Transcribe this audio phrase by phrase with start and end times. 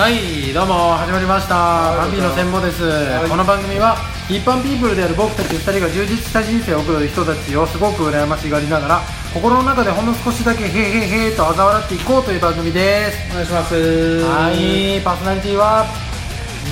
[0.00, 1.92] はいどうも始まりました。
[1.92, 3.28] はいバンビーの戦法です、い。
[3.28, 4.00] この番組は
[4.32, 9.00] 一般ピープルである僕たち2人が充実した人生を送る人たちをすごく羨ましがりながら
[9.34, 13.28] 心の中でほんの少しだけへーへーへーと嘲笑っていこうという番組です。
[13.28, 13.76] お願いします。
[14.24, 15.84] はいパーソナリティは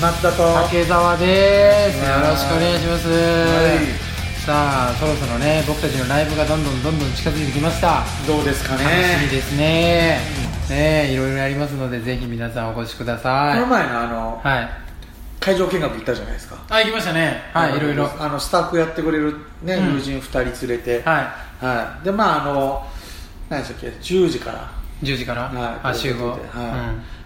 [0.01, 0.65] 松田と。
[0.65, 2.01] 竹澤です。
[2.01, 3.13] よはいろしくお願いします、は
[3.77, 4.09] い。
[4.41, 8.01] さあそろそろね僕たちのライブがどんどんどんどん近づいてきました。
[8.25, 8.81] どうですかね。
[9.21, 10.17] 楽しみですね
[10.69, 13.59] ねいろいろやりますのでぜひ皆さんお越しください。
[13.59, 14.69] この前のあのはい。
[15.39, 16.57] 会場見学行ったじゃないですか。
[16.69, 17.41] あ行きましたね。
[17.53, 18.09] はいいろいろ。
[18.21, 19.93] あのスタッフやってくれるね、うん。
[19.95, 21.01] 友人2人連れて。
[21.03, 22.05] ははい。
[22.05, 22.85] でまああの
[23.49, 24.71] 何でしたっけ10時から。
[25.01, 25.79] い10時から、はい。
[25.83, 26.31] あ集合。
[26.31, 26.39] はい。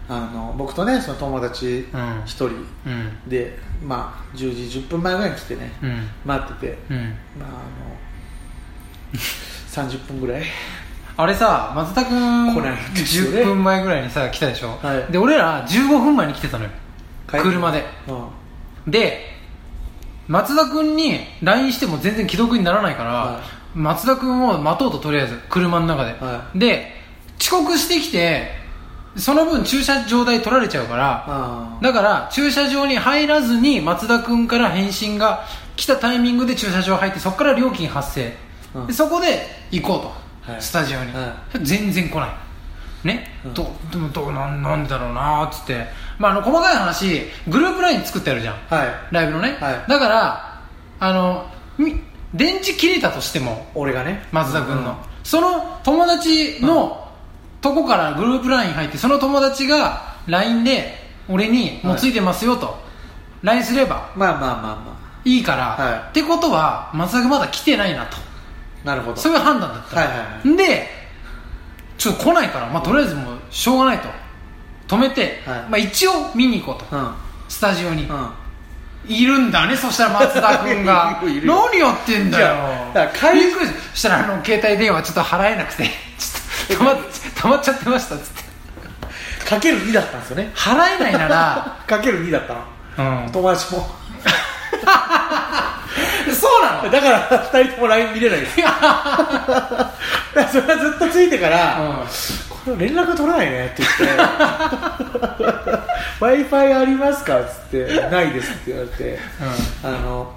[0.09, 1.99] あの僕とねその友達うん。
[2.21, 2.45] 1人。
[2.45, 2.53] うん。
[2.86, 6.08] うんで、まあ10時10分前ぐらいに来てね、うん。
[6.25, 6.97] 待ってて、うん。
[7.39, 7.58] まああの
[9.73, 10.44] 30分ぐらい
[11.16, 13.42] あれさ松田君来ないんですよね。
[13.42, 15.11] 10分前ぐらいにさ来たでしょ、はい。
[15.11, 16.70] で俺ら15分前に来てたのよ。
[17.28, 17.83] 車で。
[18.08, 18.92] うん。
[18.92, 19.33] で
[20.28, 23.42] 松田君に LINE しても全然既読にならないから、は
[23.75, 26.92] 松田君を待とうととりあえず車の中で、はで
[27.39, 28.52] 遅刻してきて
[29.17, 35.44] その分駐車場代取られちゃうからだから駐車場に入らずに松田君から返信が
[35.75, 38.33] 来たタイミングで駐車場入ってそこから料金発生、
[38.73, 38.88] うん。
[38.88, 40.14] でそこで行こうと、
[40.45, 40.61] はい。
[40.61, 43.08] スタジオに、は全然来ない。
[43.08, 43.53] ね、うん。
[43.53, 48.55] どでもどうなんなんでだろうなーっつって、まあ、あの細かい話グループ LINE 作ってあるじゃん。
[48.69, 48.88] はい。
[49.11, 49.89] ライブのね、はい。
[49.89, 50.61] だから
[50.99, 52.02] あのみ
[52.33, 54.27] 電池切れたとしても俺がね。
[54.31, 57.08] 松田君の、うんその友達の
[57.61, 60.95] とこからグループ LINE 入ってその友達が LINE で
[61.30, 62.77] 俺に「もうついてますよ」と
[63.41, 64.93] LINE すればまあまあまあま
[65.25, 66.10] いいから、はい。
[66.10, 68.17] ってことは松田君まだ来てないなと。
[68.17, 68.23] あ
[68.83, 69.17] なるほど。
[69.17, 70.02] そういう判断だったの。
[70.02, 70.58] はいはいはい。
[70.58, 70.88] で
[71.98, 74.10] ちょっと来ないから、まあ、とりあえずもうしょうがないと。
[74.88, 75.70] 止めて、はい。
[75.70, 77.14] まあ、一応見に行こうと、うん。
[77.48, 78.30] スタジオに、うん。
[79.05, 81.20] いるんだねそしたら松田君が。
[81.23, 82.92] 何やってんだよ。
[82.93, 85.83] だからびっくりそしたらあの携帯電話ちょっと払えなくて。
[86.67, 86.98] ちょっと止まっ
[87.36, 88.43] 止まっちゃってましたっつって。
[89.49, 90.52] かける2だったんですよね。
[90.55, 91.77] 払えないなら。
[91.86, 92.54] かける2だった
[93.02, 93.23] の。
[93.26, 93.32] うん。
[93.32, 93.89] 友達も
[96.89, 98.42] だから2人とも LINE 見れない。
[98.42, 99.92] で すだか
[100.36, 102.05] らそれはずっとついてから、
[102.49, 104.23] これ連絡取らないねって言って
[106.20, 109.20] w i f i ありますかっつってないですって言われて、
[109.83, 110.33] あの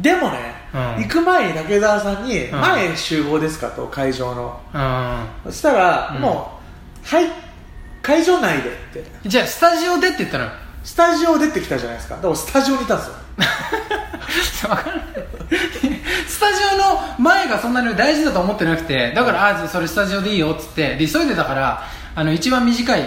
[0.00, 1.02] でもね、うん。
[1.04, 2.60] 行く前に竹澤さんに、うん。
[2.60, 4.60] 前集合ですかと会場の。
[4.74, 6.20] うん、そしたら、うん。
[6.20, 6.60] も
[7.04, 7.30] うはい
[8.02, 8.98] 会場内でって。
[9.24, 10.48] うん、じゃあスタジオでって言ったの？
[10.82, 12.16] スタジオ出てきたじゃないですか。
[12.16, 13.06] だからスタジオにいたんです
[14.66, 14.70] よ。
[14.70, 15.04] わかんない
[16.26, 21.82] スタジオの前がそんなに大事だと思ってなくてだからあそれスタジオでいいよっつってで急いでたから
[22.14, 23.02] あの一番短い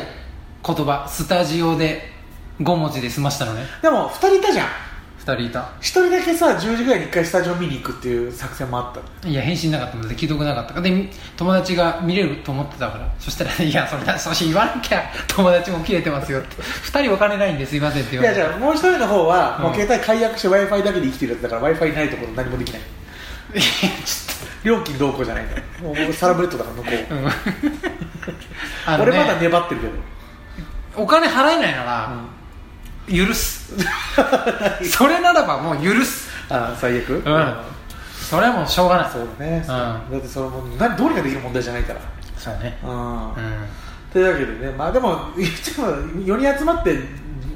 [0.65, 2.11] 言葉スタジオで
[2.59, 3.65] 5文字で済ましたのね。
[3.81, 4.67] でも2人いたじゃん
[5.27, 5.59] 2人いた。
[5.59, 9.97] 1人だけさ10時ぐらいに1回スタジオ見に行くっていう作戦もあったいや返信なかった。
[9.97, 10.81] ので既読なかった。
[10.81, 13.13] で友達が見れると思ってたから。
[13.19, 18.39] そしたら「いやそれだそうし言わなきゃ友達も切れてますよ」って「2人お金ないんですいません」ってい言われて。
[18.39, 22.81] やじゃあもう1人の方は、もううん携帯解約して w i f i だけで生きてるやつだから w i f i ないところ何もできない。
[23.53, 23.61] いや
[24.05, 24.27] ち
[24.63, 27.31] 料金どうこうじゃないからもうもうサラブレッドだから向こう、ょっと、うん ね
[28.99, 29.93] 俺まだ粘ってるけど。
[30.97, 32.11] お金払えないなら、
[33.07, 33.73] 許す。
[34.83, 36.29] それならばもう許す。
[36.49, 37.09] ああ最悪。
[37.13, 37.55] うん。
[38.29, 39.09] それはもうしょうがない。
[39.09, 39.77] そうだね、そう。
[39.77, 41.99] うんだってそのもう何どうにかできる問題じゃないから。
[42.37, 42.77] そうだね。
[42.83, 43.33] うん、うん。
[44.11, 45.87] というわけでねまあでも言っても
[46.25, 46.97] 4人集まって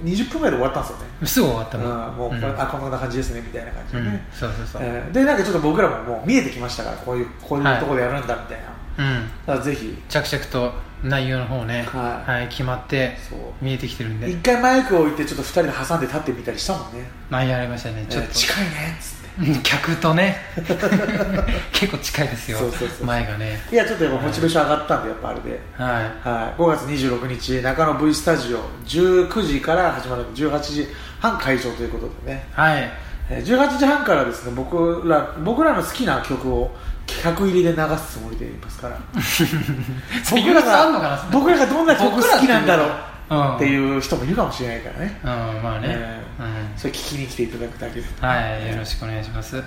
[0.03, 1.27] 20分ぐらいで終わったんですよね。
[1.27, 1.83] すぐ終わったうん。
[1.83, 2.45] のもう、うん。
[2.59, 4.05] あこんな感じですねみたいな感じうん。
[4.05, 4.81] でね、そうそうそう。
[4.83, 8.59] えーでなんかちょっと僕らももう見えてきましたからこういうこういうところでやるんだみたい
[8.97, 9.29] な、うん。
[9.45, 10.01] だからぜひ。
[10.09, 11.83] 着々と内容の方ね。
[11.83, 12.31] はい。
[12.31, 13.17] はい決まって
[13.61, 14.29] 見えてきてるんで。
[14.29, 17.09] 一回マイクを置いてちょっと2人で挟んで立ってみたりしたもんね。
[17.29, 18.05] 前やりましたね。
[18.09, 18.29] ちょっと。
[18.29, 19.21] えー近いねっつって。
[19.53, 20.37] うん客とね。
[21.71, 22.57] 結構近いですよ。
[22.59, 23.05] そうそうそう。
[23.05, 23.59] 前がね。
[23.71, 26.27] いやちょっとやっぱモチベーション上がったんでやっぱあれで、はい。
[26.27, 30.87] はい、5月26日中野 V スタジオ19時から始まる18時
[31.19, 32.45] 半会場ということでね。
[32.53, 32.91] はい。
[33.29, 36.75] えー18時半からですね僕ら僕らの好きな曲を
[37.07, 38.97] 企画入りで流すつもりでいますから。
[40.31, 43.11] 僕らが僕らがどんな曲好きなんだろう。
[43.55, 46.77] ってういう人もいるかもしれないからね、ん、うん、まあね、えーうん。
[46.77, 48.07] それ聞きに来ていただくだけで。
[48.19, 49.63] はいよろしくお願いします。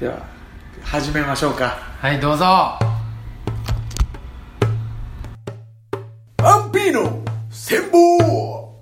[0.00, 0.22] では
[0.82, 1.76] 始めましょうか。
[2.00, 2.44] はいどうぞ。
[2.44, 2.78] ア
[6.66, 8.78] ンピーノ戦法。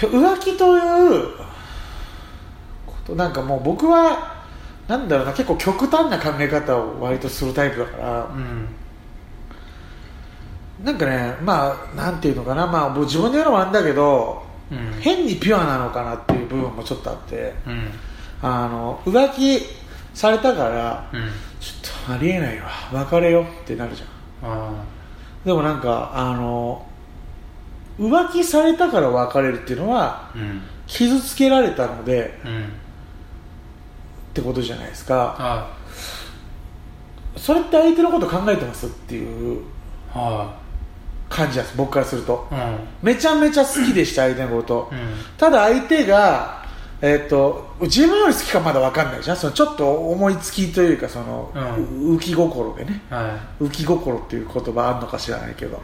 [0.00, 1.44] 浮気というこ
[3.10, 4.40] となんかもう僕は
[4.88, 8.24] なんだろうな結構極端な考え方を割とするタイプだから。
[8.24, 8.68] うん。
[10.84, 12.66] なんかねまあなんていうのかな。
[12.66, 15.00] まあ僕自分で言うのもなんだけど、うん。
[15.00, 17.54] 変にピュアなのかなっていう部分もちょっとあって。
[17.66, 17.90] うん。
[18.42, 19.60] あの浮気
[20.14, 21.20] されたからうん。
[21.60, 22.68] ちょっとありえないわ。
[22.92, 24.50] 別れよってなるじゃん。
[24.50, 24.84] あ
[25.44, 26.86] でもなんかあの
[27.98, 30.30] 浮気されたから別れるっていうのは
[30.86, 32.72] 傷つけられたのでうん
[34.30, 35.36] ってことじゃないですか。
[35.38, 35.76] あ
[37.36, 39.62] それって相手のこと考えてますっていう
[40.12, 40.56] は
[41.28, 42.48] 感じなんです僕からすると。
[42.50, 42.78] いうん。
[43.02, 44.98] めちゃめちゃ好きでした相手のこと、うん。
[45.36, 46.60] ただ相手が、
[47.02, 49.36] えっと自分より好きかまだ分かんないじゃん。
[49.36, 53.00] そのちょっと思いつきというかその、う浮き心でね。
[53.10, 55.80] は浮き心っていう言葉あるのか知らないけど。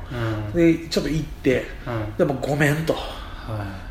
[0.54, 1.66] でちょっと言って。
[1.86, 2.16] うん。
[2.16, 2.92] でもごめんと。
[2.92, 3.25] は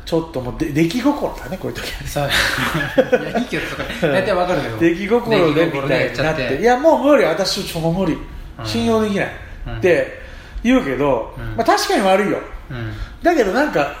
[0.04, 2.32] ちょっともうで出来心だねこういう時はね。
[3.30, 3.64] いやいいけど
[4.00, 6.60] 大体わかるけど出来心でみたいになって。
[6.60, 8.16] いやもう無理私ちょもう無理。
[8.58, 8.66] うん。
[8.66, 9.32] 信用できない、
[9.66, 9.78] うん。
[9.78, 10.20] って
[10.62, 11.56] 言うけど、うん。
[11.56, 12.38] まあ、確かに悪いよ。
[12.70, 12.92] うん。
[13.22, 13.94] だけどなんか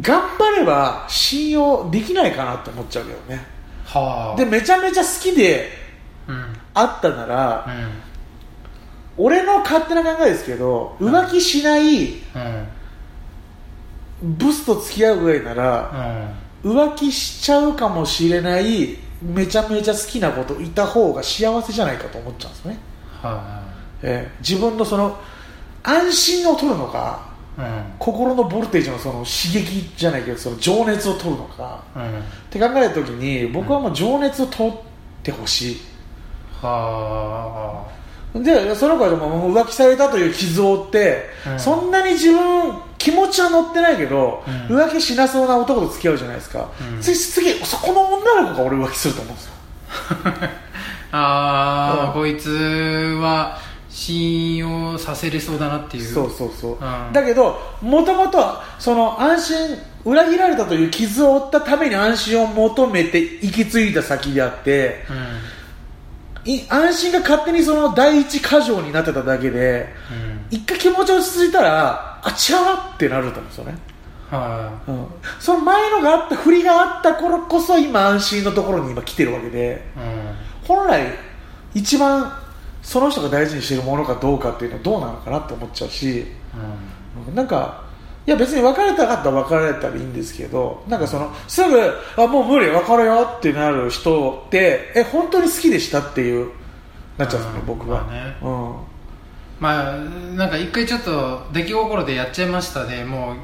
[0.00, 3.44] 頑張れば信用できないかなって思っちゃうけどね。
[3.84, 4.36] はあ。
[4.36, 5.70] でめちゃめちゃ好きで
[6.28, 6.44] うん。
[6.74, 8.02] あったなら、うん。
[9.16, 12.68] 俺の勝手な考えですけど浮気しないうん
[14.22, 16.32] ブスと付き合うぐらいなら、
[16.64, 22.78] 浮気しちゃうかもしれないめちゃめちゃ好きなこといた方が幸せじゃないかと思っちゃうんですね、
[23.20, 23.62] は
[24.02, 25.18] えー自分のその
[25.84, 27.84] 安心を取るのかいうん。
[27.98, 31.82] 心のボルテージのその刺激じゃないけどその情熱を取るのか。
[31.94, 32.18] うん。
[32.18, 34.72] って考えた時に僕はもう情熱を取っ
[35.22, 35.76] てほしい、
[36.60, 37.86] は
[38.34, 41.60] でその子はでも浮気されたという傷を負って、うん。
[41.60, 42.72] そんなに自分
[43.02, 44.76] 気持ちは乗ってないけど、うん。
[44.78, 47.02] 浮気しなそうな男と付き合うじゃないですか、うん。
[47.02, 49.52] 次次そこの女の子が俺浮気すると思うんですよ。
[51.10, 52.48] ああこいつ
[53.20, 53.58] は
[53.90, 56.14] 信用させれそうだなっていう。
[56.14, 57.12] そうそうそう、ん。
[57.12, 58.38] だけどもともと
[58.78, 65.04] その安心裏切られたという傷を負ったために安心を求めて行き着いた先であって
[66.44, 73.78] い安心が勝手にその第一過剰になってただけでうんうん一回気持ち落ち着いたらあ違うなってなると思うんですよね。
[74.30, 75.06] はうん。
[75.40, 80.34] その前のがあった振りがあった頃こそ今安心のところに今来てるわけでいうん。
[80.68, 81.06] 本来
[81.74, 82.38] 一番
[82.82, 86.26] その人が大事にしているものかどうかっていうのはどうなのかなって思っちゃうし
[87.26, 87.34] うん。
[87.34, 87.84] なんか
[88.26, 91.80] いや別に別れたかったら別れたらいいんですけどなんかそのすぐ
[92.16, 96.50] あもう無理別れよってなる人ってえ本当に好きでしたっていう
[97.16, 97.66] なっちゃうんですよねうん。
[97.66, 98.36] 僕は、まあね。
[98.42, 98.50] う
[98.88, 98.91] ん
[99.62, 103.36] まあなんか一回ちょっと出来心でやっちゃいましたでもう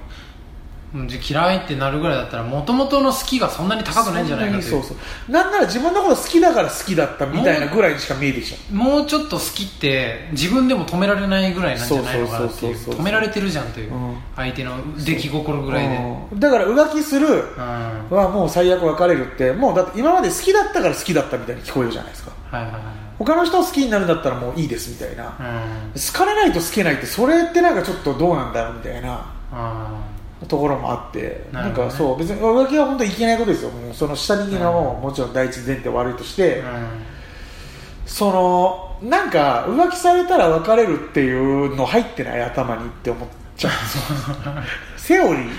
[0.95, 4.71] 嫌いってなるぐらいだったらもともとの好きがそんなに高くないんじゃないかという。
[4.71, 5.31] そうそう。
[5.31, 8.75] なんなら自分のこと好きだから好きだったみたいなぐらいにしか見えてきちゃう。
[8.75, 14.17] もうちょっと好きって自分でも止められないぐらいなんじゃないのかなっていう止められてるじゃんという、うん。
[14.35, 16.27] 相手の出来心ぐらいで、うん。
[16.33, 17.27] うんだから浮気する
[17.57, 22.33] はもう最悪別れるってもうだって今まで好きだったから好きだったみたいに聞こえるじゃないですか。
[22.51, 22.83] はいはいはい。
[23.19, 26.01] 他の人を好きになるんだったらもういいですみたいな、うん。
[26.01, 29.27] 好かれないと好けないってそれってなんかちょっとどうなんだろうみたいな。
[29.51, 29.91] あ
[30.47, 33.71] ところもあってな,、なんかそう別に浮気は本当にいけないことですよ。
[33.93, 36.63] その下にいのももちろん第一前提悪いとして、
[38.07, 42.43] そのなんか浮気されたら別れるっていうの入ってない？
[42.43, 43.73] 頭にって思っちゃう。
[44.97, 45.51] セオリー？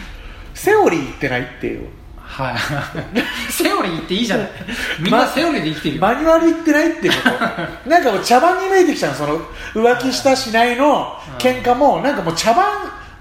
[0.53, 1.87] セオリーってないっていう。
[2.17, 2.55] はい。
[3.51, 4.49] セオリーっていいじゃない。
[5.01, 7.29] みんなセオリーで生きてるよ、マニュアル言ってないっていうこ
[7.85, 7.89] と。
[7.89, 9.39] なんかもう茶番に見えてきちゃうその
[9.73, 12.65] 浮気したしないの喧嘩もなんかもう茶番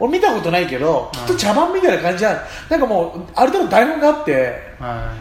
[0.00, 2.40] を見たことないけどきっと茶番みたいな感じじゃん
[2.71, 5.12] なんかもうある程度台本があっては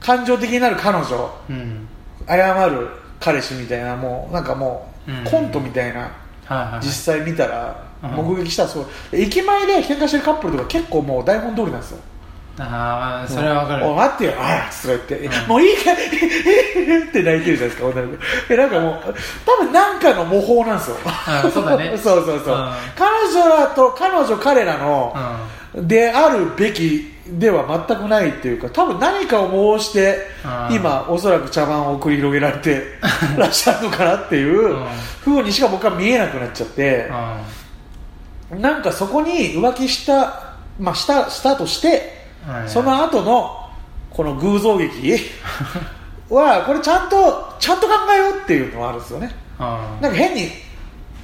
[0.00, 1.04] 感情的になる彼女
[1.48, 1.88] いうん。
[2.26, 2.88] 謝る
[3.20, 5.24] 彼氏みたいなもうなんかもううん。
[5.24, 6.10] コントみたいな、
[6.44, 6.84] はい。
[6.84, 8.10] 実際見たらうん。
[8.10, 8.86] 目撃したらそう。
[9.12, 11.98] 駅前で喧嘩してるカップルとか結構もう台本通りなんですよ
[12.58, 13.86] ああそれはわかる。
[13.86, 14.32] おい待ってよ。
[14.38, 15.48] ああとか言って、うん。
[15.48, 18.16] もういいか って泣いてるじゃないですか女の子。
[18.50, 20.96] えなんかもう多分なんかの模倣なんですよ。
[21.04, 21.92] あそうだね。
[22.02, 22.70] そうそうそう、うん。
[22.96, 25.14] 彼女らと彼女彼らの、
[25.74, 30.26] であるべきでは全くないっていうか多分何かを申して
[30.70, 30.76] うん。
[30.76, 32.82] 今おそらく茶番を繰り広げられて
[33.36, 34.86] らっしゃるのかなっていううん。
[35.22, 37.10] ふうにしか僕は見えなくなっちゃって
[38.50, 38.62] うん。
[38.62, 42.00] なんかそこに浮気した、まあ、したしたとしてはい
[42.68, 43.70] その後の
[44.10, 45.14] この偶像劇
[46.30, 49.30] はこれちゃんとちゃんと考えようっていうのはあるんですよね。
[49.58, 49.66] うん
[50.00, 50.50] なんか変に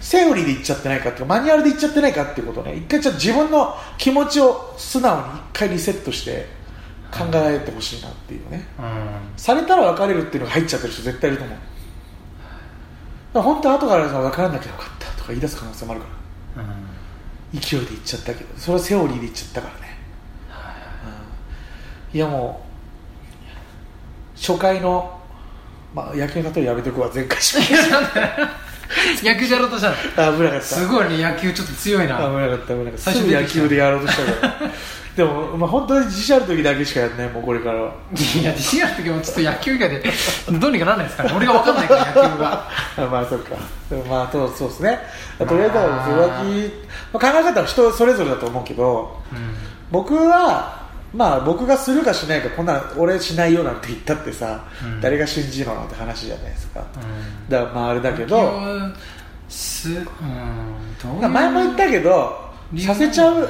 [0.01, 2.75] セオリーで言っちゃってないかマニュアルで言っちゃってないかっていうことをね。
[2.75, 6.49] 一回ちょっと自分の気持ちを素直に一回リセットして
[7.13, 8.67] 考えてほしいなっていうね。
[8.79, 8.87] うん
[9.37, 11.59] されたら別れるっていうのが入っちゃってる人絶対いると思う。
[13.35, 16.07] 本当は後からさ別れなきゃよかったとか言い出す可能性もあるか
[17.55, 17.61] うん。
[17.61, 19.92] 勢いでいっちゃったけどそれはセオリーでいっちゃったからね、うん
[22.13, 22.61] いやも
[24.37, 25.19] う初回の、
[25.95, 27.57] まあ、野球の例えやめとくわ前回し
[29.23, 29.95] 野球じゃろうとしたの？
[29.95, 30.67] か危なかった。
[30.67, 32.17] すごいね野球ちょっと強いな。
[32.17, 32.99] 危なかった危なかった。
[32.99, 33.61] 最初出てきた。
[33.63, 34.71] 球でやろうとしたから。
[35.17, 37.81] でも、まあ、本当に自信ある時だけしかやんないもうこれから。
[37.81, 40.03] はいや自信ある時もちょっと野球以外で
[40.59, 41.33] どうにかならないですかね。
[41.35, 42.69] 俺が分かんないから野球が。
[42.99, 43.55] あまあそっか。
[44.11, 44.99] まあそうそうですね。
[45.39, 46.75] とりあえずは浮気、
[47.13, 49.55] まあ、考え方は人それぞれだと思うけどうん。
[49.91, 50.82] 僕は
[51.15, 55.01] まあ僕がするかしないかこんな俺しないよなんて言ったってさ、うん。
[55.01, 57.49] 誰が信じるのなんて話じゃないですか、うん。
[57.51, 58.53] だからまああれだけど、
[59.49, 60.05] すうん
[61.03, 63.47] どう前も言ったけどさせちゃっ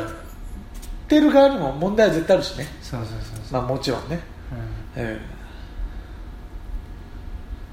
[1.06, 2.66] てる側にも問題は絶対あるしね。
[2.82, 4.58] そうそうそうそう、まあもちろんね、うん。
[4.96, 5.20] え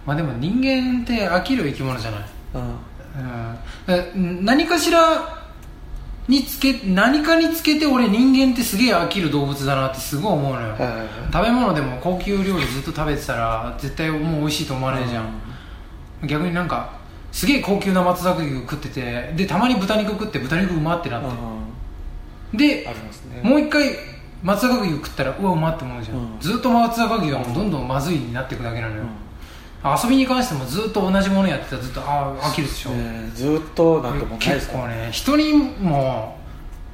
[0.05, 2.21] まあでも人間って飽きる生き物じゃない？
[2.53, 2.79] えうん。
[4.15, 5.38] うん、だ何かしら
[6.29, 11.07] につけ何かにつけて俺人間ってすげえ飽きる動物だなってすごい思うのよ、はいはいはい。
[11.33, 15.41] 食べ物でも高級料理ずっと食べてたら絶対もう美味しいと思われるじゃん、
[16.27, 16.99] 逆になんか
[17.31, 23.41] すげえ高級な松阪牛食っててでたまに豚肉食って豚肉うまってなって、でありますね。
[23.43, 23.89] もう一回
[24.43, 26.39] 松阪牛食ったらうわうまって思うじゃん、うん。
[26.39, 29.03] ずっと松阪牛はもうどんどんまずいになっていくだけなのよ、
[29.83, 36.37] 遊びに関してもずっと同じものやってたらずっとああ飽きるでしょ、ええずっとなんてもんないですか結構ね人にも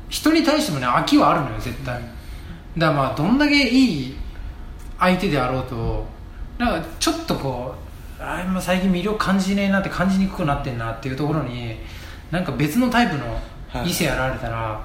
[0.09, 1.95] 人に対してもね飽きはあるのよ絶対。
[1.95, 2.07] だか
[2.77, 4.15] らまあどんだけいい
[4.99, 6.05] 相手であろうと
[6.57, 7.73] なんかちょっとこ
[8.19, 11.75] うあー今最近魅力感じねえなって感じにくくなってんなっていうところに
[12.31, 13.39] なんか別のタイプの
[13.85, 14.81] 異性やられたら、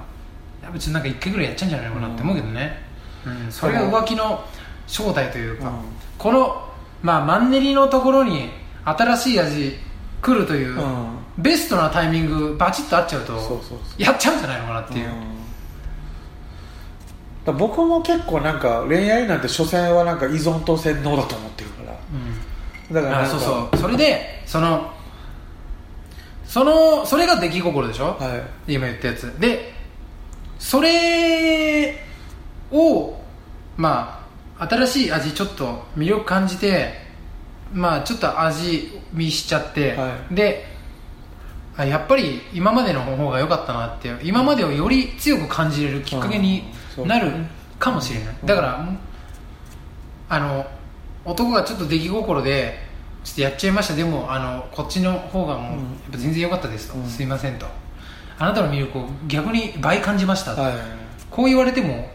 [0.61, 2.77] やっぱちょっとなんか一回ぐらいやっちゃうんじゃないのかなって思うけどね、
[3.25, 3.51] うん。
[3.51, 4.43] それが浮気の
[4.87, 5.73] 正体というか、うん。
[6.17, 6.70] この、
[7.01, 8.49] まあ、マンネリのところに
[8.85, 9.75] 新しい味
[10.21, 11.17] 来るという、うん。
[11.37, 13.33] ベストなタイミングバチッと合っちゃうと
[13.97, 15.09] やっちゃうんじゃないのかなっていう、
[17.47, 17.57] うん。
[17.57, 21.97] 僕も結構なんか恋愛なんて所詮はなんか依存と洗脳だと思ってるから。
[22.89, 22.93] うん。
[22.93, 23.77] だからそうそう。
[23.77, 24.91] それでその
[26.45, 28.73] そのそれが出来心でしょ、はい。
[28.73, 29.39] 今言ったやつ。
[29.39, 29.73] で
[30.59, 31.95] それ
[32.71, 33.15] を
[33.77, 34.20] まあ
[34.69, 36.93] 新しい味ちょっと魅力感じて
[37.73, 40.35] まあちょっと味見しちゃって、はい。
[40.35, 40.65] で
[41.77, 46.63] あやっぱり今までの方が良かったなって今までをより強く感じれるきっかけに
[46.97, 47.07] うん。
[47.07, 47.31] なる
[47.79, 48.87] かもしれない、だから
[50.29, 50.67] あの
[51.25, 52.77] 男がちょっと出来心で
[53.23, 53.95] ちょっとやっちゃいました。
[53.95, 55.79] でもあのこっちの方がもう、うん。
[55.79, 57.05] やっぱ全然良かったですと、うん。
[57.05, 57.65] すいませんと。
[58.37, 60.73] あなたの魅力を逆に倍感じましたと、は
[61.29, 62.09] こう言われても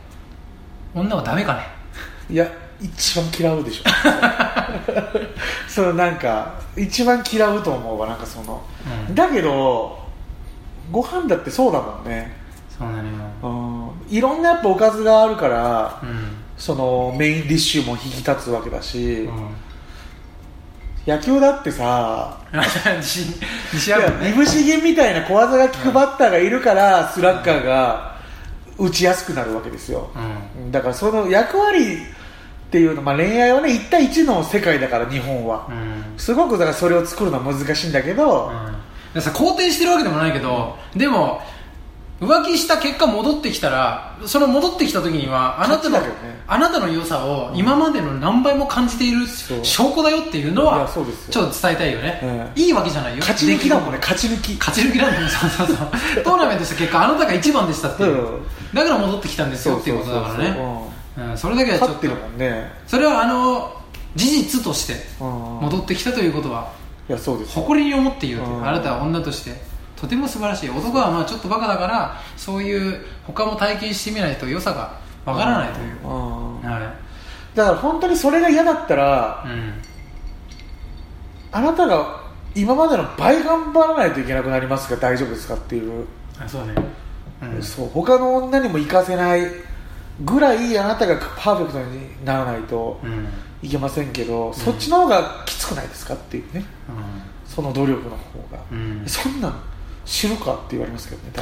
[0.94, 1.75] 女はダメかね
[2.30, 3.85] いいや一番嫌うでしょ。
[5.68, 8.62] そのなんか一番嫌うと思うわなんかその、
[9.09, 9.14] うん。
[9.14, 9.99] だけど
[10.90, 12.37] ご飯だってそうだもんね。
[12.78, 13.14] そうなのよ。
[13.42, 14.16] うん。
[14.16, 19.49] いろんなやっぱおかずがあるからうん、そのメインディッシュも引き立つわけだし、うん、
[21.06, 22.38] 野球だってさ
[23.73, 24.30] 西山ね。
[24.30, 28.16] いぶし銀みたいな小技が効くバッターがいるからスラッガーが
[28.78, 30.71] 打ちやすくなるわけですよ、うん。
[30.71, 31.99] だからその役割
[32.66, 36.18] っていうの、まあ、恋愛はね1対1の世界だから日本は、うん。
[36.18, 38.50] すごくだからそれを作るのは難しいんだけど、
[39.14, 41.40] うん、さ肯定してるわけでもないけど、でも
[42.20, 46.06] 浮気した結果戻ってきたらその戻ってきた時にはあなたの、ね。
[46.49, 49.26] あなたの良さを今までの何倍も感じている
[49.62, 51.32] 証拠だよっていうのいはやそうですよ。
[51.32, 52.20] ちょっと伝えたいよね、
[52.56, 52.62] うん。
[52.62, 53.18] いいわけじゃないよ。
[53.18, 54.54] 勝ち抜きだもんね勝ち抜き。
[54.54, 55.76] 勝ち抜きなんだよそうそうそう。
[56.25, 58.42] トーナメントした結果あなたが一番でしたっていう、うん。
[58.75, 60.86] だから戻ってきたんですよっていうことだからね
[61.18, 62.06] うんそれだけはちょっと。
[62.38, 63.80] ね、それはあの
[64.14, 65.28] 事実としてうん、
[65.62, 66.73] 戻ってきたということは
[67.08, 67.62] いやそうですよ。
[67.62, 68.66] 誇りに思っているとうん。
[68.66, 69.52] あなたは女として
[69.96, 70.70] とても素晴らしい。
[70.70, 76.61] 男はまあちょっとバカだからそういう他も体験してみないと良さがわからないという、うん。
[76.62, 77.56] はい。
[77.56, 79.73] だから本当にそれが嫌だったらうん。
[81.52, 82.20] あなたが
[82.54, 86.06] 今までの倍頑張らないといけなくなりますが大丈夫ですかっていう、
[86.38, 86.75] あそうね、
[87.42, 89.42] うん、そう他の女にも行かせない
[90.25, 93.28] ぐらいあなたがパーフェクトにならないとうん。
[93.62, 96.64] いけませんけど、そっちの方がきつくないですかっていうね。
[97.46, 98.16] その努力の方
[98.52, 99.02] が、うん。
[99.06, 99.61] そんなん
[100.04, 101.32] 死ぬかって言われますけどね。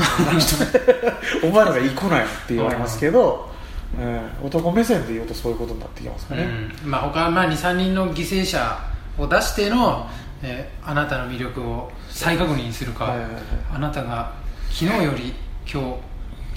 [1.44, 3.50] お前らが行くなよって言われますけど、
[3.98, 6.48] えー男目線で言うとそういうことになってきますかね、
[6.84, 6.90] うん。
[6.90, 8.78] まあ、他まあ23人の犠牲者
[9.18, 10.08] を出しての、
[10.42, 13.42] えーあなたの魅力を再確認するか、はいはいはい
[13.74, 14.32] あなたが
[14.70, 15.34] 昨日より
[15.70, 15.88] 今日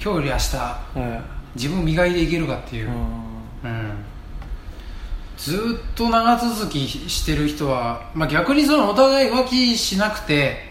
[0.00, 0.80] 日より明日は
[1.34, 3.70] い自分を磨いていけるかっていう、うん。
[3.70, 4.04] うん。
[5.36, 10.68] ずーっと長続きしてる人は、まあ、逆にそのお互い浮気しなくて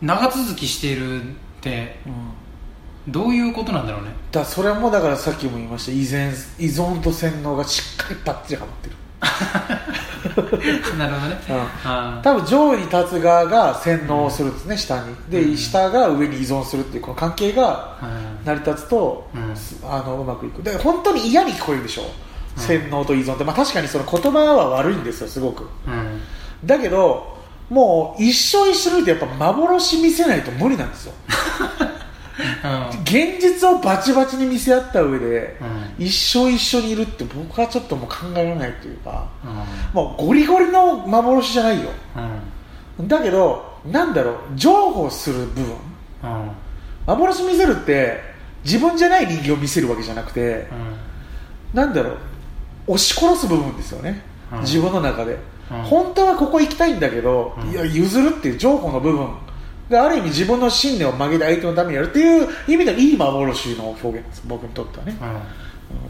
[0.00, 1.24] 長続きしているっ
[1.60, 3.12] てうん。
[3.12, 4.10] どういうことなんだろうね。
[4.30, 5.92] だそれもだからさっきも言いました。
[5.92, 8.96] 依然依存と洗脳がしっかりバッチリハマってる、
[10.98, 11.40] なるほどね。
[11.48, 11.56] うん。
[11.84, 15.14] あ多分上位に立つ側が洗脳をするんですね、下に。
[15.28, 15.56] で、うん。
[15.56, 17.96] 下が上に依存するっていうこの関係が
[18.44, 19.28] 成り立つと、
[19.84, 20.62] あのうまくいく。
[20.62, 22.02] で本当に嫌に聞こえるでしょ、
[22.56, 25.68] 洗脳と依存って、まあ、確かにその言葉は悪いんですよすごく。
[25.86, 26.20] うん。
[26.64, 27.38] だけど
[27.70, 31.12] もう一生一緒にいてやっぱ幻見せないと無理なんですよ
[33.02, 35.56] 現実をバチバチに見せ合った上で、
[35.98, 39.94] う一生一緒にいるって僕はちょっともう考えられないというかうん。
[39.94, 41.90] もうゴリゴリの幻じゃないよ。
[42.98, 43.08] うん。
[43.08, 45.64] だけどなんだろう譲歩する部分。
[46.22, 46.50] うん。
[47.06, 48.20] 幻見せるって
[48.64, 50.66] 自分じゃない人間を見せるわけじゃなくて
[51.72, 52.18] なんだろう
[52.88, 54.60] 押し殺す部分ですよね、うん。
[54.60, 55.38] 自分の中で、
[55.70, 55.82] うん。
[55.82, 57.70] 本当はここ行きたいんだけど、うん。
[57.70, 59.28] いや譲るっていう譲歩の部分
[59.90, 65.16] がある意味自分の信念を曲げて相手のためにやるっていう意味ではいい幻の表現です僕にとってはね、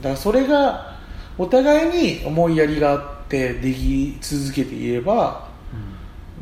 [0.00, 0.98] だからそれが
[1.36, 5.48] お互いに思いやりがあってでき続けていれば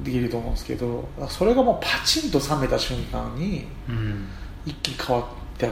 [0.02, 4.28] できると思うんですけどそれがもうパチンと冷めた瞬間にうん。
[4.66, 5.70] 一気に変わって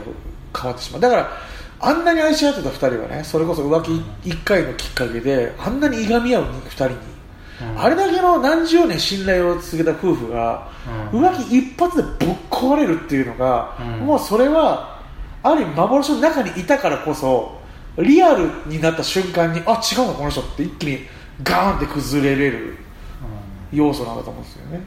[0.57, 1.01] 変わってしまう。
[1.01, 1.29] だから
[1.81, 7.14] あんなに愛し合ってた2人がねそれこそ浮気1回のきっかけであんなにいがみ合う2人に、うん
[7.77, 10.69] あれだけの何十年信頼を続けた夫婦が、
[11.13, 11.25] うん。
[11.25, 14.05] 浮気一発でぶっ壊れるっていうのが、うん。
[14.05, 15.01] もうそれは
[15.43, 17.61] ある意味幻の中にいたからこそ
[17.97, 20.99] リアルになった瞬間にあ違うのこの人って一気に
[21.43, 22.77] ガーンって崩れれる
[23.71, 24.81] 要素なんだと思うんですよね。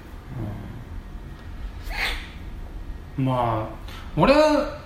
[3.16, 4.78] まあ俺は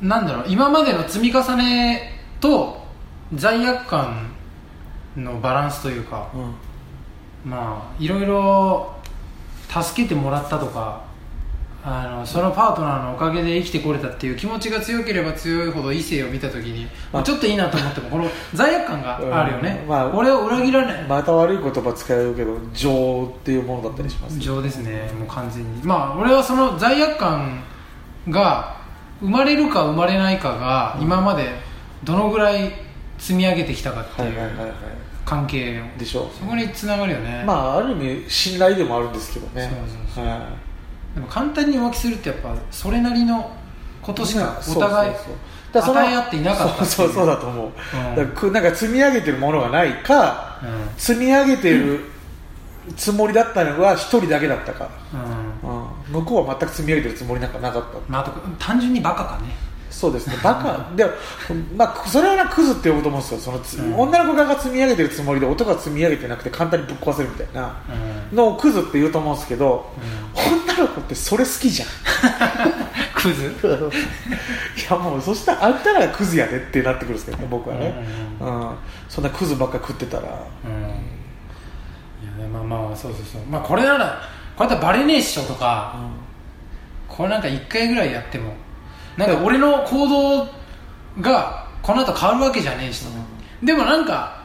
[0.00, 2.82] なんだろう今までの積み重ねと
[3.34, 4.30] 罪悪感
[5.16, 6.28] のバランスというか
[7.44, 8.94] まあいろいろ
[9.68, 11.02] 助けてもらったとか
[11.84, 21.02] あのそのパートナーのおかげで生きてこれたっていう気持ちが強ければ強いほど異性を見た時に、まあ、ちょっといいなと思ってもこの罪悪感があるよね、うんまあ俺を裏切らない。
[21.08, 25.82] また悪い言葉使えるけど情っていうものだったりします情ですねもう完全に。
[25.82, 27.64] まあ俺はその罪悪感
[28.28, 28.76] が
[29.20, 31.48] 生まれるか生まれないかが今まで
[32.04, 32.70] どのぐらい
[33.18, 34.72] 積み上げてきたかってはいいうはいはいはい
[35.32, 36.30] 関係をでしょ。
[36.38, 39.62] そこにつながるよね、まあある意味信頼でもあるんですけどね。
[39.62, 40.26] そうそうそう。
[40.26, 40.40] はい。
[41.14, 43.50] でも簡単に浮気するってやっぱそれなりの
[44.02, 45.12] ことしかお互い
[45.72, 47.72] 与え合っていなかったそうそうそうだと思う、ん。
[48.14, 50.98] だからくなんか積み上げてるものがないか、うん。
[50.98, 52.00] 積み上げてる
[52.96, 54.90] つもりだったのが一人だけだったか、
[55.62, 55.70] うん。
[55.70, 57.98] うん、向こうは全く積み上げてるつもりなんかなかった。
[58.08, 59.54] まあ、あと単純にバカかね
[59.92, 60.36] そうですね。
[60.42, 60.86] バカ。
[60.96, 61.10] でも、
[61.76, 63.40] まあ、それはなクズって呼ぶと思うんですよ。
[63.40, 63.98] そのつ、うん。
[63.98, 67.76] 女の子側が積み上げてるつもりで男が積み上げてなくて簡単にぶっ壊せるみたいな。
[68.30, 68.36] うん。
[68.36, 69.92] のをクズって言うと思うんですけど、
[70.34, 71.88] 女の子ってそれ好きじゃん。
[73.14, 73.44] クズ？
[74.76, 77.94] いやもうそしたらあんたらがクズやでってなってくるんですけどね僕はね、
[78.40, 78.70] ううん。
[79.08, 80.22] そんなクズばっか食ってたら。
[80.64, 82.38] うん。
[82.38, 83.42] いやまあまあそうそうそう。
[83.50, 84.22] まあこれなら
[84.56, 85.96] こうやってバレねえっしょとか、
[87.08, 88.54] これなんか1回ぐらいやっても
[89.16, 90.48] なんか俺の行動
[91.20, 93.04] がこの後変わるわけじゃねえし、
[93.62, 94.42] でもなんか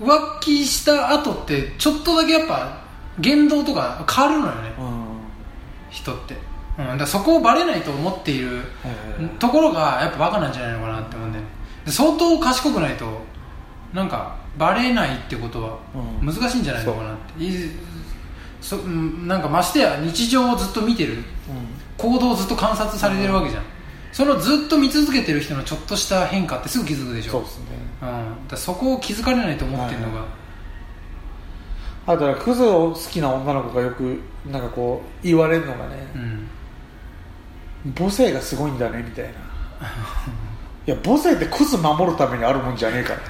[0.00, 2.82] 浮気した後ってちょっとだけやっぱ
[3.18, 4.72] 言動とか変わるのよね。
[4.78, 4.86] うん。
[4.86, 5.12] うん
[5.92, 6.34] 人って、
[6.78, 8.62] うん、だそこをバレないと思っている
[9.38, 11.50] ところがやっぱバカなんじゃないのかなって思うんだよね。
[11.84, 13.04] で相当賢くないと
[13.92, 15.78] なんかバレないってことは
[16.22, 16.26] うん。
[16.26, 17.70] 難しいんじゃないのかなって、い
[18.62, 21.22] そうんなんかましてや日常をずっと見てる。
[21.98, 23.62] 行動をずっと観察されてるわけじゃん、
[24.12, 27.32] そのずっと見続けてる人のちょっとした変化ってすぐ気づくでしょ？
[27.32, 27.64] そうですね。
[28.02, 28.06] う
[28.44, 30.28] ん、だそこを気づかれないと思ってるのが、はい
[32.04, 36.48] あとはクズを好きな女の子がよくなんかこう言われるのがね、うん
[37.96, 39.30] 母性がすごいんだねみたいな。
[39.30, 39.34] い
[40.90, 43.20] や母性ってクズ守るためにあるもんじゃねえから。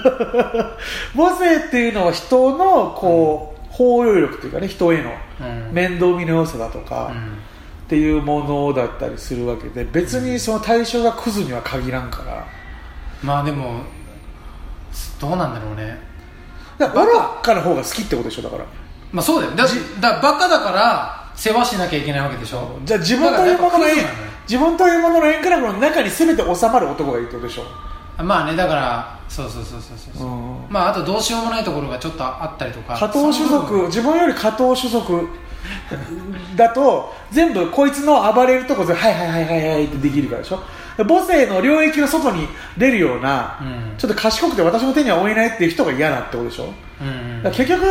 [1.14, 5.74] 母性っていうのは人のこう包容力というかね人へのうん。
[5.74, 7.38] 面倒見の良さだとか、うん
[7.84, 12.46] っていうものだったりするわけで別にその対象がクズには限らんから。
[13.22, 13.80] まあでも
[15.18, 15.98] どうなんだろうね。
[16.78, 18.64] だから愚かな方が好きってことでしょだから。
[19.12, 19.54] まあそうだよ。
[19.54, 19.64] だ
[20.00, 22.78] だバカだから世話しなきゃいけないわけでしょ。
[22.84, 23.84] じゃあ自分というものの
[24.46, 27.64] 自分というものの円クラブの中に全て収まる男がいいってことでしょ。
[28.22, 32.96] まあねだからそうそうそうそうそう、うんまああとどうしようもないところがちょっとあったりとか。
[32.98, 35.26] 加藤種族自分より加藤種族
[36.56, 40.60] だと全部こいつの暴れるとこではいはいはいはいはいってできるからでしょ？
[40.96, 42.46] 母性の領域の外に
[42.78, 43.96] 出るような、うん。
[43.98, 46.72] ちょっと賢くて私の手には負えないっていう人が嫌なってことでしょ？
[47.00, 47.52] うんうん。
[47.52, 47.82] 結局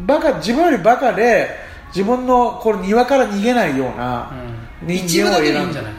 [0.00, 1.48] バカ自分よりバカで
[1.88, 4.32] 自分のこれ庭から逃げないような
[4.82, 4.88] うん。
[4.88, 5.92] 人間を選んけでいいんじゃない？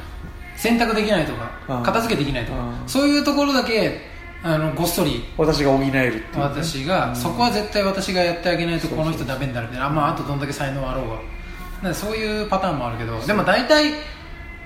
[0.57, 1.83] 洗濯できないとか、うん。
[1.83, 2.89] 片付けできないとか、うん。
[2.89, 4.01] そういうところだけ
[4.45, 5.23] あのごっそり。
[5.37, 9.87] 私が補えるっていう、ね、私が、そこは絶対私がやってあげないとこの人ダメになるみたいな。
[9.87, 11.93] あ,、まあ、あとどんだけ才能あろうが。
[11.93, 13.93] そういうパターンもあるけどでも大体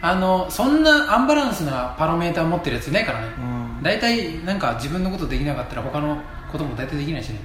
[0.02, 3.84] あのそんなアンバランスなパロメーター持ってるやついないからね、うん。
[3.84, 7.40] 大体なんか自分のことできなかったら他のことも大体できないしね。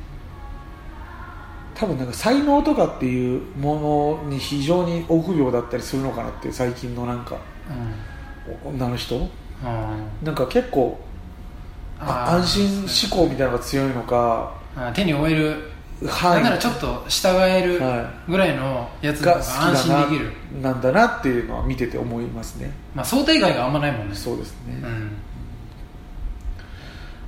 [1.75, 7.38] 多分なんか才能とかっていうものに非常に臆病だったりするのかなって最近のなんか
[8.64, 9.16] 女の人。
[9.16, 9.29] うん、うん。
[10.23, 11.03] なんか結構
[12.00, 14.54] 安心思考みたいなのが強いのか。
[14.76, 15.74] あ手に負える。
[16.07, 16.35] はい。
[16.35, 22.72] なんならちょっと従えるはぐらいのやつのが安心できる、ななんだなっていうのは見てて思いますね。
[22.94, 24.14] まあ、想定外があんまないもんね。
[24.14, 25.12] そうですね、うん。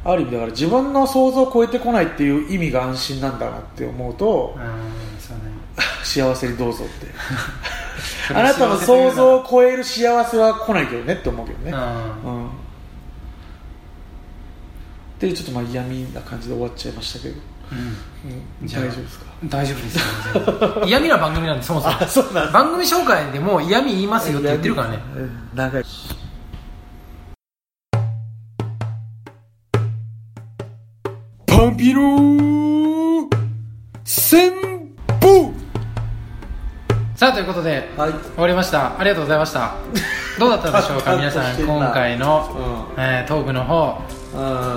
[0.05, 4.63] ある意味だから自分の想像を超えてこないっていう意味が安心なんだなって思うと、うん
[5.21, 5.43] そうね。
[6.03, 7.07] 幸せにどうぞって。
[8.35, 11.73] あなたの想像を超える幸せは来ないけどねって思うけどね、
[12.25, 12.35] うん。
[12.35, 12.49] うん
[15.17, 17.35] っていうちょっとまあ嫌味な感じで終わっちゃいましたけど、
[17.73, 18.67] うん。
[18.67, 19.27] 大丈夫ですか？
[19.47, 19.99] 大丈夫です
[20.79, 20.85] よ。
[20.87, 21.95] 嫌味な番組なんでそもそも。
[22.01, 22.51] あそうなんだ。
[22.53, 24.99] 番組紹介でもう嫌味言いますよって言ってるからね。
[25.17, 25.85] うん長い。
[31.47, 33.27] パンピロー。
[34.05, 34.53] 戦
[35.21, 35.53] 法
[37.17, 38.13] さあということではい。
[38.13, 38.99] 終わりました。
[38.99, 39.75] ありがとうございました。
[40.39, 41.17] どうだったでしょうか？
[41.17, 44.03] 皆さん今回の、えートークの方。
[44.11, 44.17] うん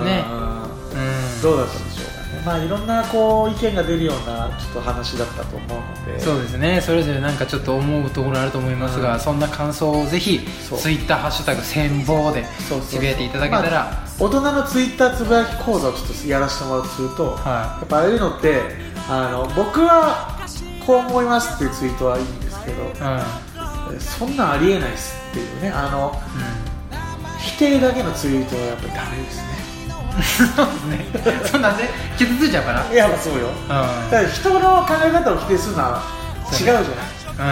[0.04, 1.42] ねうんうん。
[1.42, 2.44] どうだったでしょうかね。
[2.46, 6.20] まあいろんなこう意見が出るようなちょっと話だったと思うので。
[6.20, 6.82] そうですね。
[6.82, 9.20] それぞれなんかちょっと思うところあると思いますが、うん。
[9.20, 10.80] そんな感想をぜひそう。
[10.80, 18.62] ツイッターハッシュタグ戦望でそうそうつぶやいていただけたら、まあ大人のツイッターつぶやき講座をちょっとやらせてもらうとすると、はやっぱああいうのって
[19.10, 20.38] あの僕は
[20.86, 23.50] こう思いますっていうツイートはいいんですけどうん。
[23.96, 26.14] えそんなんありえないっすっていうねあの
[27.40, 29.49] 否定だけのツイートはやっぱりダメですね
[30.56, 31.06] そうですね。
[31.46, 32.86] そんなんで傷ついちゃうから。
[32.92, 33.48] いやまあそうよ。
[33.48, 36.02] うだから人の考え方を否定するのは
[36.52, 36.84] 違うじゃない、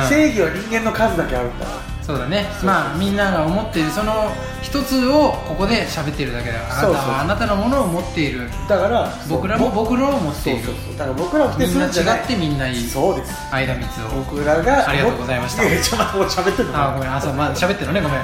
[0.04, 0.10] うん。
[0.10, 2.46] 正義は人間の数だけあるんだからそうだね。
[2.64, 4.32] まあみんなが思っているその
[4.64, 6.64] 一つをここで喋っているだけだ。
[6.64, 8.50] あなたはあなたのものを持っている。
[8.70, 10.70] だから僕らも僕らを持っている。
[10.98, 12.22] だから僕らを否定みんなするんじゃない。
[12.22, 13.34] 違ってみんないいそうです。
[13.52, 14.24] 間光を。
[14.24, 15.68] 僕らがありがとうございました。
[15.68, 16.82] いやちょっと喋ってんの？
[16.82, 17.14] あごめん。
[17.14, 18.02] あそうまあ喋ってるのね。
[18.02, 18.22] ごめん、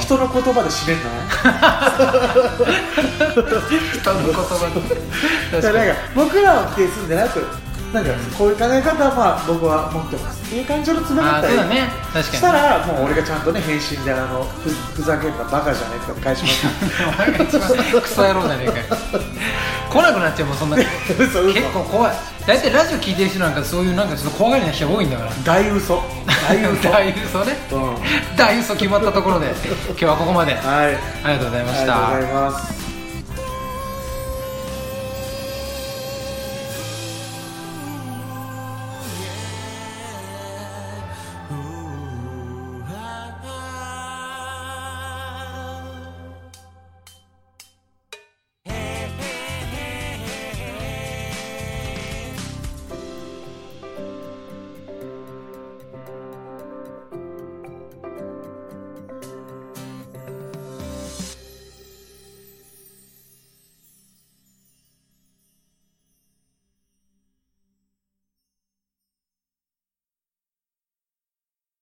[0.00, 1.10] 人の言葉で締めんな
[4.00, 5.60] 人の言葉。
[5.60, 10.44] で僕らを否定するんじゃなくなんかこういう考え方はまあ僕は持ってます。
[10.44, 11.88] っていう感じのつながったりね。
[12.12, 12.24] 確かに。
[12.24, 18.00] したらもう俺がちゃんとね返信であのふふざけんなバカじゃねえとか返します。
[18.00, 18.84] クソ野郎じゃねえかよ。
[19.88, 20.90] 来なくなっちゃうもんそんな結
[21.72, 22.16] 構怖い。
[22.46, 25.30] 大体ラジオ聞いてる人なんかそういうなんかちょっと怖がりな人が多いんだから。
[25.44, 26.02] 大嘘。
[26.46, 26.90] 大嘘。
[26.90, 27.56] 大嘘ね。
[27.72, 28.36] うん。
[28.36, 29.46] 大嘘決まったところで。
[29.88, 30.52] 今日はここまで。
[30.54, 30.94] はい。
[31.24, 32.08] ありがとうございました。
[32.10, 32.77] ありがとうございます